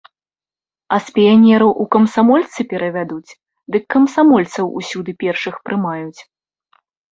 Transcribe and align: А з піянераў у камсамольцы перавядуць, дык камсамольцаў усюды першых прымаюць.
А 0.95 0.97
з 1.09 1.13
піянераў 1.17 1.71
у 1.83 1.85
камсамольцы 1.95 2.59
перавядуць, 2.73 3.35
дык 3.77 3.83
камсамольцаў 3.97 4.65
усюды 4.83 5.11
першых 5.27 5.55
прымаюць. 5.71 6.19